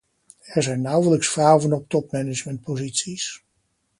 [0.45, 3.43] Er zijn nauwelijks vrouwen op topmanagementposities.